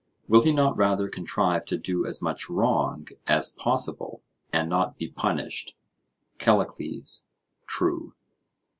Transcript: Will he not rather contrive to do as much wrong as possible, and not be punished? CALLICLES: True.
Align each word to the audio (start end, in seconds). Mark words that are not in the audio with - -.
Will 0.27 0.41
he 0.41 0.51
not 0.51 0.75
rather 0.77 1.07
contrive 1.07 1.63
to 1.67 1.77
do 1.77 2.07
as 2.07 2.23
much 2.23 2.49
wrong 2.49 3.07
as 3.27 3.49
possible, 3.49 4.23
and 4.51 4.67
not 4.67 4.97
be 4.97 5.07
punished? 5.09 5.75
CALLICLES: 6.39 7.27
True. 7.67 8.15